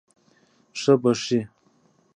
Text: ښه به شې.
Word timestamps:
ښه 0.79 0.93
به 1.01 1.11
شې. 1.23 1.39